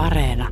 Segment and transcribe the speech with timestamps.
[0.00, 0.48] Areena.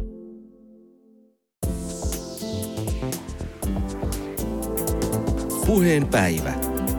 [5.66, 6.52] Puheen päivä.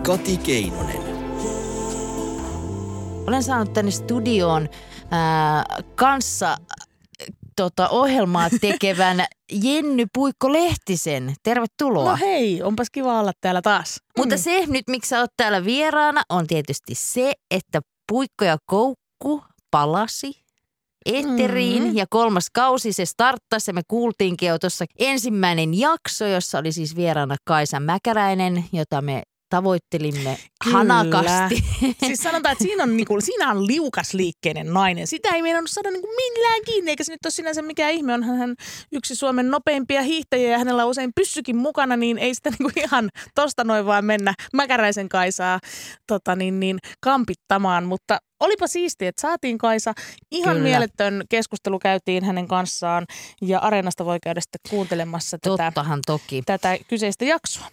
[0.04, 1.02] Kati Keinonen.
[3.28, 4.70] Olen saanut tänne studioon
[5.12, 5.66] ää,
[5.96, 6.58] kanssa
[7.56, 9.26] tota, ohjelmaa tekevän
[9.64, 11.34] Jenny Puikko Lehtisen.
[11.44, 12.10] Tervetuloa.
[12.12, 14.02] No hei, onpas kiva olla täällä taas.
[14.18, 14.40] Mutta Mm.
[14.42, 17.82] se nyt, miksi sä oot täällä vieraana, on tietysti se, että
[18.12, 20.44] Puikko ja Koukku palasi
[21.14, 21.96] eetteriin Mhm.
[21.98, 26.96] ja kolmas kausi se starttasi ja me kuultiinkin jo tuossa ensimmäinen jakso, jossa oli siis
[26.96, 30.78] vieraana Kaisa Mäkäräinen, jota me tavoittelimme Kyllä.
[30.78, 31.64] hanakasti.
[32.06, 35.08] Siis sanotaan, että siinä on, niinku, siinä on liukasliikkeinen nainen.
[35.08, 38.14] Sitä ei meinannut saada niinku millään kiinni, eikä se nyt ole sinänsä mikään ihme.
[38.14, 38.56] Onhan hän
[38.92, 43.10] yksi Suomen nopeimpia hiihtäjiä ja hänellä on usein pyssykin mukana, niin ei sitä niinku ihan
[43.36, 45.60] tosta noin vaan mennä Mäkäräisen Kaisaa
[46.08, 47.86] tota, niin, niin, kampittamaan.
[47.86, 49.94] Mutta olipa siistiä, että saatiin Kaisa.
[50.32, 50.70] Ihan Kyllä.
[50.70, 53.06] mieletön keskustelu käytiin hänen kanssaan
[53.42, 55.72] ja Areenasta voi käydä sitten kuuntelemassa tätä,
[56.06, 56.42] toki.
[56.46, 57.66] tätä kyseistä jaksoa.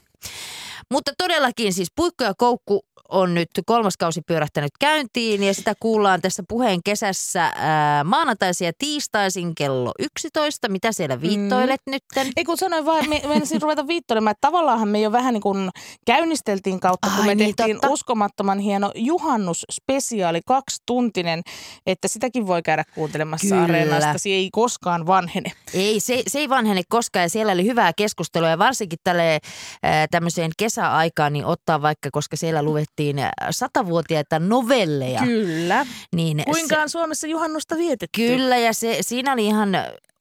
[0.92, 6.20] Mutta todellakin siis Puikko ja Koukku on nyt kolmas kausi pyörähtänyt käyntiin ja sitä kuullaan
[6.20, 10.68] tässä puheen kesässä ää, maanantaisin ja tiistaisin kello 11.
[10.68, 11.90] Mitä siellä viittoilet mm.
[11.90, 12.26] nytten?
[12.36, 15.70] Ei kun sanoin vaan, me menisin ruveta viittelemaan, että tavallaanhan me jo vähän niin kuin
[16.06, 17.88] käynnisteltiin kautta, kun Ai me niin, tehtiin totta.
[17.90, 21.42] uskomattoman hieno juhannusspesiaali, kaksituntinen,
[21.86, 23.62] että sitäkin voi käydä kuuntelemassa Kyllä.
[23.62, 24.18] Areenasta.
[24.18, 25.52] Se ei koskaan vanhene.
[25.74, 29.38] Ei, se, se ei vanhene koskaan ja siellä oli hyvää keskustelua ja varsinkin tälle
[29.82, 35.20] ää, tämmöiseen kesäaikaan niin ottaa vaikka, koska siellä luettiin ää, satavuotiaita novelleja.
[35.20, 35.86] Kyllä.
[36.14, 38.26] Niin Kuinka on Suomessa juhannusta vietetty?
[38.26, 39.70] Kyllä ja se, siinä oli ihan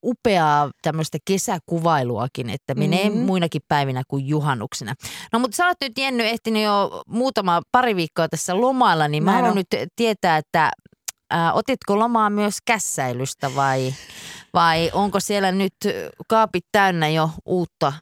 [0.03, 3.17] upeaa tämmöistä kesäkuvailuakin, että menee Mhm.
[3.19, 4.93] muinakin päivinä kuin juhannuksena.
[5.33, 9.31] No mutta sä oot nyt Jenny ehtinyt jo muutama pari viikkoa tässä lomailla, niin mä,
[9.31, 9.55] haluan oo.
[9.55, 10.71] nyt tietää, että
[11.29, 13.93] ää, otitko lomaa myös kässäilystä vai,
[14.53, 15.73] vai onko siellä nyt
[16.27, 17.93] kaapit täynnä jo uutta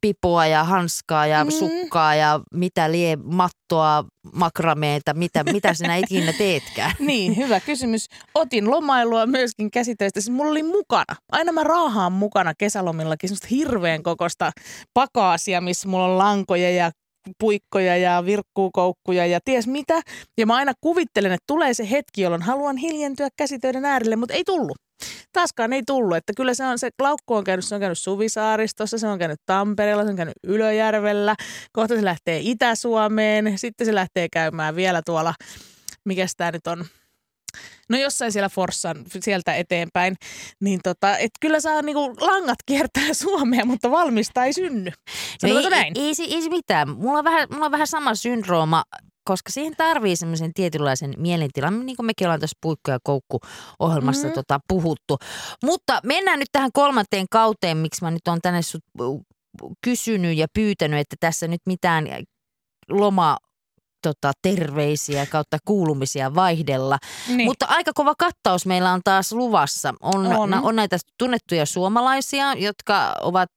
[0.00, 1.50] pipoa ja hanskaa ja Mm.
[1.50, 6.92] sukkaa ja mitä lie, mattoa, makrameita, mitä, mitä sinä ikinä teetkään?
[6.98, 8.06] Niin, hyvä kysymys.
[8.34, 10.20] Otin lomailua myöskin käsitöistä.
[10.20, 11.16] Siis mulla oli mukana.
[11.32, 14.50] Aina mä raahaan mukana kesälomillakin semmoista hirveän kokosta
[14.94, 16.90] pakaasia, missä mulla on lankoja ja
[17.38, 20.00] puikkoja ja virkkuukoukkuja ja ties mitä.
[20.38, 24.44] Ja mä aina kuvittelen, että tulee se hetki, jolloin haluan hiljentyä käsitöiden äärelle, mutta ei
[24.44, 24.76] tullut.
[25.36, 28.98] Taaskaan ei tullut, että kyllä se on se laukku on käynyt, se on käynyt Suvisaaristossa,
[28.98, 31.34] se on käynyt Tampereella, se on käynyt Ylöjärvellä,
[31.72, 35.34] kohta se lähtee Itä-Suomeen, sitten se lähtee käymään vielä tuolla,
[36.04, 36.84] mikä tämä nyt on,
[37.88, 40.16] no jossain siellä Forssan sieltä eteenpäin,
[40.60, 44.90] niin tota, et kyllä saa niinku langat kiertää Suomea, mutta valmista ei synny.
[45.38, 45.92] Sanotaanko No ei, näin?
[45.96, 46.90] Ei, ei, ei se mitään.
[46.90, 48.84] Mulla on, vähän, mulla on vähän sama syndrooma,
[49.26, 54.28] koska siihen tarvii semmoisen tietynlaisen mielentilan, niin kuin mekin ollaan tässä Puikko ja Koukku-ohjelmassa Mhm.
[54.28, 54.34] mm-hmm.
[54.34, 55.18] tota, puhuttu.
[55.64, 58.84] Mutta mennään nyt tähän kolmanteen kauteen, miksi mä nyt on tänne sut
[59.84, 62.04] kysynyt ja pyytänyt, että tässä nyt mitään
[62.90, 63.36] loma
[64.06, 66.98] tota, terveisiä kautta kuulumisia vaihdella.
[67.28, 67.44] Niin.
[67.44, 69.94] Mutta aika kova kattaus meillä on taas luvassa.
[70.00, 70.54] On, On.
[70.54, 70.54] on.
[70.54, 73.50] on näitä tunnettuja suomalaisia, jotka ovat,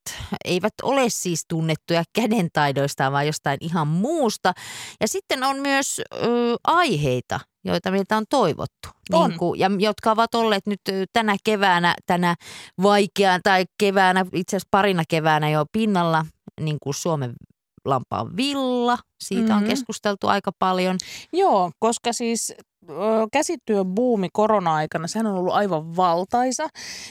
[0.45, 4.53] eivät ole siis tunnettuja kädentaidoistaan, vaan jostain ihan muusta.
[5.01, 8.89] Ja sitten on myös ö, aiheita, joita meiltä on toivottu.
[9.13, 9.29] On.
[9.29, 10.81] Niin kuin, ja jotka ovat olleet nyt
[11.13, 12.35] tänä keväänä, tänä
[12.83, 16.25] vaikeana tai keväänä, itse asiassa parina keväänä jo pinnalla,
[16.61, 17.33] niin kuin Suomen
[17.85, 18.97] lampaan villa.
[19.21, 19.57] Siitä mm-hmm.
[19.57, 20.97] on keskusteltu aika paljon.
[21.33, 22.53] Joo, koska siis
[22.89, 22.93] ö,
[23.31, 26.67] käsityöbuumi korona-aikana, sehän on ollut aivan valtaisa.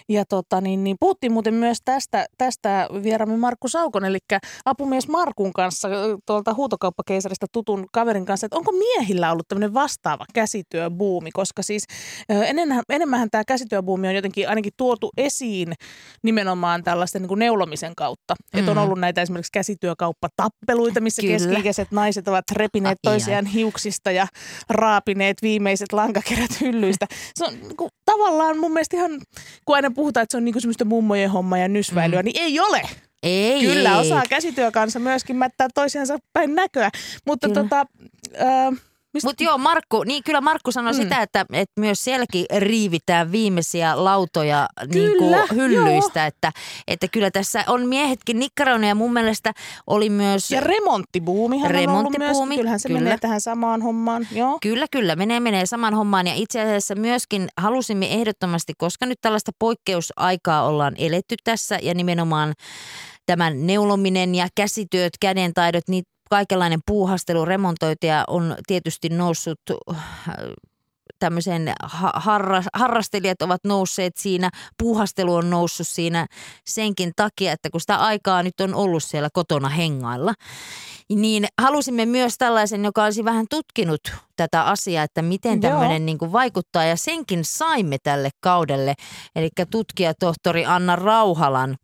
[0.08, 4.19] Ja tota, niin, niin puhuttiin muuten myös tästä, tästä vieraamme Markku Saukon, eli
[4.64, 5.88] apumies Markun kanssa,
[6.26, 11.84] tuolta huutokauppakeisarista tutun kaverin kanssa, että onko miehillä ollut tämmöinen vastaava käsityöbuumi, koska siis
[12.28, 15.72] enemmän, enemmän tämä käsityöbuumi on jotenkin ainakin tuotu esiin
[16.22, 18.34] nimenomaan tällaisten niin kuin neulomisen kautta.
[18.54, 18.58] Mm.
[18.58, 18.82] Että on Mm.
[18.82, 21.58] ollut näitä esimerkiksi käsityökauppatappeluita, missä Kyllä.
[21.98, 23.12] Naiset ovat repineet ai.
[23.12, 24.26] toisiaan hiuksista ja
[24.70, 27.06] raapineet viimeiset lankakerät hyllyistä.
[27.34, 29.10] Se on niin kuin, tavallaan mun mielestä ihan,
[29.64, 32.25] kun aina puhutaan, että se on niin kuin semmoista mummojen hommaa ja nysväilyä, mm.
[32.25, 32.82] niin ei ole.
[33.22, 34.00] Ei, Kyllä, ei.
[34.00, 36.90] osaa käsityökansa myöskin mättää toisiansa päin näköä.
[37.26, 37.62] Mutta Kyllä.
[37.62, 37.87] tota,
[38.40, 38.82] äh,
[39.25, 40.96] Mutta joo, Markku, niin kyllä Markku sanoi Mm.
[41.02, 46.26] sitä, että, että myös sielläkin riivitään viimeisiä lautoja niin Kyllä, kuin hyllyistä.
[46.26, 46.52] Että,
[46.88, 49.52] että kyllä tässä on miehetkin nikkaroina ja mun mielestä
[49.87, 50.50] oli myös...
[50.50, 52.58] ja remonttibuumihan on ollut Remonttibuumi, myös.
[52.58, 53.00] Kyllähän se kyllä.
[53.00, 54.26] menee tähän samaan hommaan.
[54.32, 54.58] Joo.
[54.62, 55.16] Kyllä, kyllä.
[55.16, 56.26] Menee, menee saman hommaan.
[56.26, 62.55] Ja itse asiassa myöskin halusimme ehdottomasti, koska nyt tällaista poikkeusaikaa ollaan eletty tässä ja nimenomaan
[63.26, 69.60] tämän neulominen ja käsityöt, kädentaidot, niin kaikenlainen puuhastelu, remontointi ja on tietysti noussut
[69.90, 69.96] äh,
[71.19, 76.26] tämmöisen ha- harra, harrastelijat ovat nousseet siinä, puuhastelu on noussut siinä
[76.66, 80.34] senkin takia, että kun sitä aikaa nyt on ollut siellä kotona hengailla,
[81.08, 84.00] niin halusimme myös tällaisen, joka olisi vähän tutkinut
[84.36, 88.94] tätä asiaa, että miten tämmöinen niin kuin vaikuttaa ja senkin saimme tälle kaudelle.
[89.36, 91.76] Eli tutkija tohtori Anna Rauhalan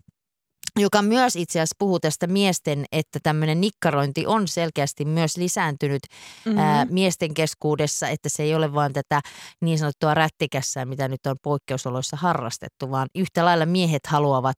[0.81, 6.03] joka myös itse asiassa puhuu tästä miesten, että tämmöinen nikkarointi on selkeästi myös lisääntynyt
[6.45, 6.59] mm-hmm.
[6.59, 9.21] ää, miesten keskuudessa, että se ei ole vain tätä
[9.61, 14.57] niin sanottua rättikässä, mitä nyt on poikkeusoloissa harrastettu, vaan yhtä lailla miehet haluavat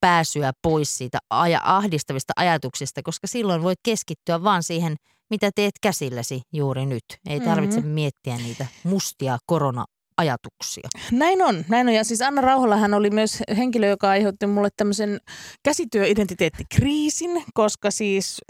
[0.00, 4.96] pääsyä pois siitä aja, ahdistavista ajatuksista, koska silloin voit keskittyä vaan siihen,
[5.30, 7.04] mitä teet käsilläsi juuri nyt.
[7.28, 7.94] Ei tarvitse mm-hmm.
[7.94, 9.84] miettiä niitä mustia korona
[10.18, 10.88] ajatuksia.
[11.12, 11.94] Näin on, näin on.
[11.94, 15.20] Ja siis Anna Rauhalahan oli myös henkilö, joka aiheutti mulle tämmöisen
[15.62, 18.40] käsityöidentiteettikriisin, koska siis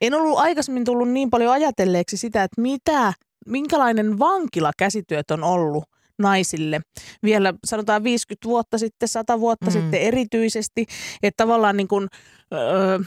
[0.00, 3.12] en ollut aikaisemmin tullut niin paljon ajatelleeksi sitä, että mitä,
[3.46, 5.84] minkälainen vankila käsityöt on ollut
[6.18, 6.80] naisille.
[7.22, 9.72] Vielä sanotaan 50 vuotta sitten, 100 vuotta mm.
[9.72, 10.86] sitten erityisesti,
[11.22, 12.08] että tavallaan niin kuin,
[12.52, 12.98] öö,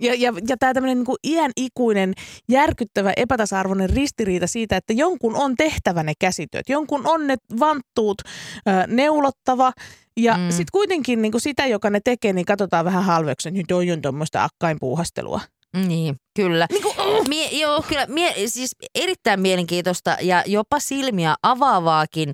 [0.00, 2.14] ja, ja, ja tämä tämmöinen niin iän ikuinen,
[2.48, 8.86] järkyttävä, epätasa-arvoinen ristiriita siitä, että jonkun on tehtävä ne käsityöt, jonkun on ne vanttuut ö,
[8.86, 9.72] neulottava,
[10.16, 10.48] ja mm.
[10.48, 14.02] sitten kuitenkin niin kuin sitä, joka ne tekee, niin katsotaan vähän halveksi, että nyt on
[14.02, 15.40] tuommoista akkain puuhastelua.
[15.86, 16.66] Niin, kyllä.
[16.70, 17.28] Niin kuin, oh.
[17.28, 18.06] mie, joo, kyllä.
[18.06, 22.32] Mie, siis erittäin mielenkiintoista ja jopa silmiä avaavaakin.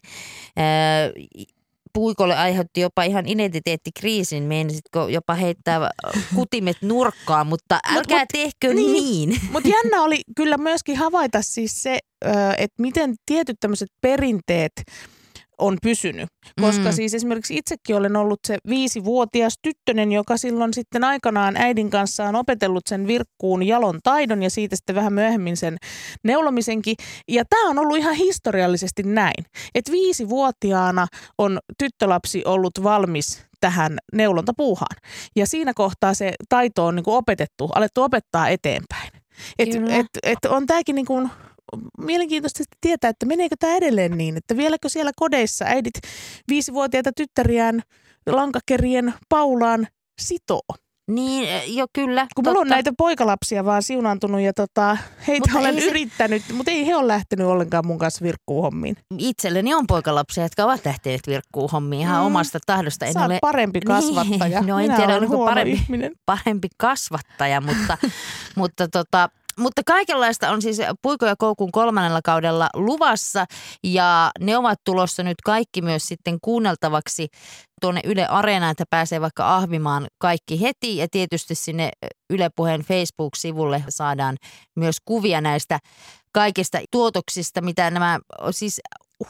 [0.59, 1.55] Äh,
[1.97, 5.91] puikolle aiheutti jopa ihan identiteettikriisin, meinasitko jopa heittää
[6.35, 8.93] kutimet nurkkaan, mutta älkää mut, tehkö niin.
[8.93, 9.41] niin.
[9.53, 11.99] Mutta jännä oli kyllä myöskin havaita siis se,
[12.59, 14.73] että miten tietyt tämmöiset perinteet–
[15.59, 16.29] on pysynyt.
[16.61, 16.93] Koska mm.
[16.93, 22.37] siis esimerkiksi itsekin olen ollut se viisivuotias tyttönen, joka silloin sitten aikanaan äidin kanssa on
[22.37, 25.77] opetellut sen virkkuun jalon taidon ja siitä sitten vähän myöhemmin sen
[26.25, 26.97] neulomisenkin.
[27.29, 29.45] Ja tämä on ollut ihan historiallisesti näin,
[29.75, 31.07] että viisivuotiaana
[31.39, 34.97] on tyttölapsi ollut valmis tähän neulontapuuhaan.
[35.37, 39.11] Ja siinä kohtaa se taito on niin kuin opetettu, alettu opettaa eteenpäin.
[39.59, 41.31] Et, et, et on tämäkin niin kuin
[41.99, 45.95] mielenkiintoista tietää, että meneekö tämä edelleen niin, että vieläkö siellä kodeissa äidit
[46.49, 47.83] viisivuotiaita tyttäriään
[48.27, 49.87] lankakerien paulaan
[50.21, 50.63] sitoo.
[51.11, 52.27] Niin, e, jo kyllä.
[52.35, 54.97] Kun mulla on näitä poikalapsia vaan siunaantunut ja tota,
[55.29, 56.53] heitä mutta olen yrittänyt, se...
[56.53, 58.97] mutta ei he ole lähtenyt ollenkaan mun kanssa virkkuuhommiin.
[59.19, 62.27] Itselleni on poikalapsia, jotka ovat lähteneet virkkuuhommiin ihan mm.
[62.27, 63.07] omasta tahdosta.
[63.07, 63.39] En Sä ole...
[63.41, 64.61] parempi niin, kasvattaja.
[64.61, 65.87] Niin, no en Minä tiedä, oliko parempi,
[66.27, 67.99] parempi kasvattaja, mutta,
[68.57, 69.29] mutta tota,
[69.59, 73.45] mutta kaikenlaista on siis Puiko ja Koukun kolmannella kaudella luvassa
[73.85, 77.29] ja ne ovat tulossa nyt kaikki myös sitten kuunneltavaksi
[77.81, 81.91] tuonne Yle Areenaan, että pääsee vaikka ahvimaan kaikki heti ja tietysti sinne
[82.31, 84.37] Yle Puheen Facebook-sivulle saadaan
[84.77, 85.79] myös kuvia näistä
[86.33, 88.19] kaikista tuotoksista, mitä nämä
[88.51, 88.81] siis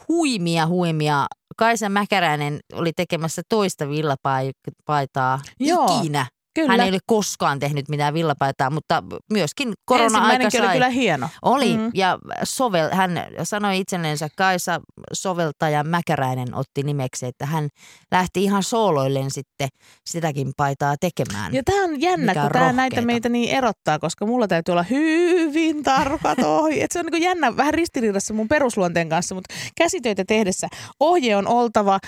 [0.09, 1.27] huimia huimia.
[1.57, 5.99] Kaisa Mäkäräinen oli tekemässä toista villapaitaa Joo.
[6.01, 6.71] ikinä Kyllä.
[6.71, 10.61] Hän ei ole koskaan tehnyt mitään villapaitaa, mutta myöskin korona-aika sai.
[10.61, 11.29] oli kyllä hieno.
[11.43, 11.91] Oli, mm.
[11.95, 13.11] ja sovel, hän
[13.43, 14.81] sanoi itsellensä, Kaisa
[15.13, 17.69] soveltaja Mäkäräinen otti nimeksi, että hän
[18.11, 19.69] lähti ihan sooloilleen sitten
[20.07, 21.55] sitäkin paitaa tekemään.
[21.55, 25.83] Ja tämä on jännä, kun tämä näitä meitä niin erottaa, koska mulla täytyy olla hyvin
[25.83, 26.93] tarkat ohjeet.
[26.93, 30.69] Se on niin jännä, vähän ristiriidassa mun perusluonteen kanssa, mutta käsitöitä tehdessä
[31.01, 31.99] ohje on oltava,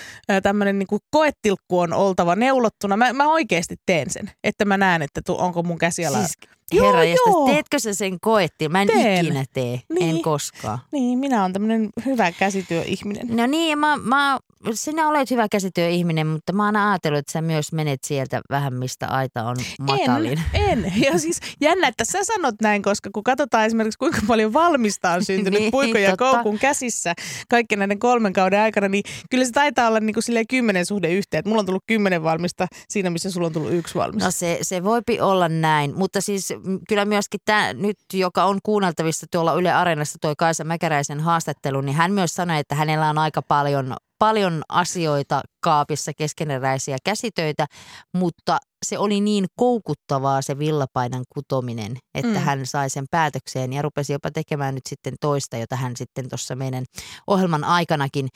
[0.42, 2.96] tämmöinen niin koetilkku on oltava neulottuna.
[2.96, 6.38] Mä, mä oikeasti teen sen että mä näen, että tu, onko mun käsiala siis
[6.74, 7.46] Herra, joo, joo.
[7.46, 8.68] teetkö sä sen koetti?
[8.68, 9.24] Mä en Teen.
[9.24, 10.16] ikinä tee, niin.
[10.16, 10.78] en koskaan.
[10.92, 13.36] Niin, minä olen tämmöinen hyvä käsityöihminen.
[13.36, 14.38] No niin, mä, mä,
[14.74, 19.06] sinä olet hyvä käsityöihminen, mutta mä oon ajatellut, että sä myös menet sieltä vähän, mistä
[19.06, 20.40] aita on matalin.
[20.54, 20.92] En, en.
[21.02, 25.24] Ja siis jännä, että sä sanot näin, koska kun katsotaan esimerkiksi kuinka paljon valmista on
[25.24, 26.34] syntynyt niin, puikon ja totta.
[26.34, 27.14] koukun käsissä
[27.48, 31.12] kaikkien näiden kolmen kauden aikana, niin kyllä se taitaa olla niin kuin silleen kymmenen suhde
[31.12, 31.42] yhteen.
[31.46, 34.24] Mulla on tullut kymmenen valmista siinä, missä sulla on tullut yksi valmista.
[34.24, 36.52] No se, se voipi olla näin, mutta siis
[36.88, 41.96] kyllä myöskin tämä nyt, joka on kuunneltavissa tuolla Yle Areenassa toi Kaisa Mäkäräisen haastattelu, niin
[41.96, 47.66] hän myös sanoi, että hänellä on aika paljon, paljon asioita kaapissa, keskeneräisiä käsitöitä,
[48.14, 52.44] mutta se oli niin koukuttavaa se villapainan kutominen, että mm.
[52.44, 56.56] hän sai sen päätökseen ja rupesi jopa tekemään nyt sitten toista, jota hän sitten tuossa
[56.56, 56.84] meidän
[57.26, 58.28] ohjelman aikanakin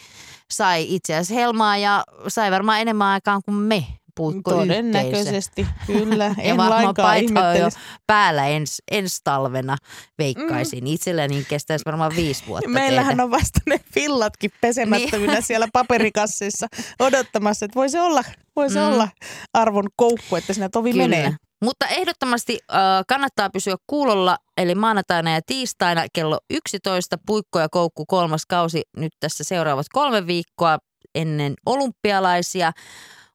[0.52, 4.72] sai itse asiassa helmaa ja sai varmaan enemmän aikaan kuin me puikkoyhteisö.
[4.82, 6.24] Todennäköisesti, kyllä.
[6.38, 7.68] Ja En varmaan lainkaan paita on jo
[8.06, 9.76] päällä ens, ensi talvena
[10.18, 10.84] veikkaisin.
[10.84, 10.86] Mm.
[10.86, 13.22] Itselläni kestäisi varmaan viisi vuotta Meillähän tehdä.
[13.24, 15.42] on vasta ne fillatkin pesemättöminä Niin.
[15.42, 16.66] siellä paperikassissa
[17.00, 18.22] odottamassa, että voi se olla,
[18.56, 18.86] voi se Mm.
[18.86, 19.08] olla
[19.54, 21.08] arvon koukku, että siinä tovi Kyllä.
[21.08, 21.32] menee.
[21.64, 22.78] Mutta ehdottomasti äh,
[23.08, 29.12] kannattaa pysyä kuulolla, eli maanantaina ja tiistaina kello 11 puikko ja koukku kolmas kausi nyt
[29.20, 30.78] tässä seuraavat kolme viikkoa
[31.14, 32.72] ennen olympialaisia.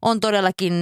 [0.02, 0.74] On todellakin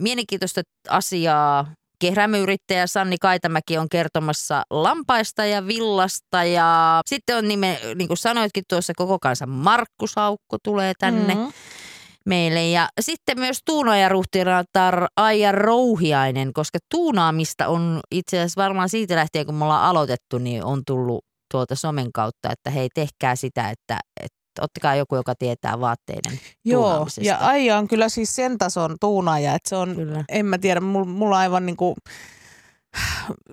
[0.00, 1.66] mielenkiintoista asiaa.
[1.98, 8.64] Kehrämyyrittäjä Sanni Kaitamäki on kertomassa lampaista ja villasta ja sitten on nime, niin kuin sanoitkin
[8.68, 11.52] tuossa koko kansan Markku Saukko tulee tänne Mm.
[12.26, 12.68] meille.
[12.68, 19.46] Ja sitten myös tuunaaja ruhtinatar Aija Rouhiainen, koska tuunaamista on itse asiassa varmaan siitä lähtien,
[19.46, 23.98] kun me ollaan aloitettu, niin on tullut tuolta somen kautta, että hei tehkää sitä, että,
[24.20, 29.54] että ottakaa joku, joka tietää vaatteiden Joo, ja Aija on kyllä siis sen tason tuunaaja,
[29.54, 30.24] että se on, Kyllä.
[30.28, 31.94] en mä tiedä, mulla, aivan niinku,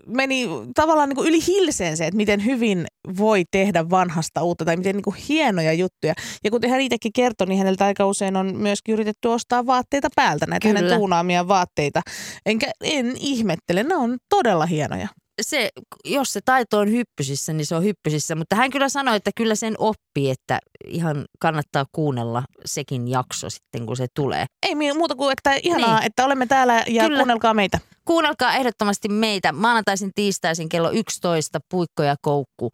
[0.07, 2.85] meni tavallaan niinku yli hilseen se, että miten hyvin
[3.17, 6.13] voi tehdä vanhasta uutta tai miten niinku hienoja juttuja.
[6.43, 10.45] Ja kuten hän itsekin kertoi, niin häneltä aika usein on myöskin yritetty ostaa vaatteita päältä,
[10.45, 10.79] näitä Kyllä.
[10.79, 12.01] hänen tuunaamia vaatteita.
[12.45, 15.07] Enkä en ihmettele, ne on todella hienoja.
[15.41, 15.69] Se,
[16.05, 18.35] jos se taito on hyppysissä, niin se on hyppysissä.
[18.35, 23.85] Mutta hän kyllä sanoi, että kyllä sen oppii, että ihan kannattaa kuunnella sekin jakso sitten,
[23.85, 24.45] kun se tulee.
[24.67, 26.05] Ei muuta kuin, että ihanaa, Niin.
[26.05, 27.17] että olemme täällä ja Kyllä.
[27.17, 27.79] kuunnelkaa meitä.
[28.05, 32.69] Kuunnelkaa ehdottomasti meitä maanantaisin tiistaisin kello 11 Puikko ja Koukku.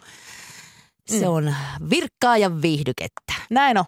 [1.07, 1.31] Se Mm.
[1.31, 1.55] on
[1.89, 3.33] virkkaa ja viihdykettä.
[3.49, 3.85] Näin on.